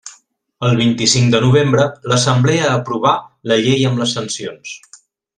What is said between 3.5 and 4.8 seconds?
la llei amb les sancions.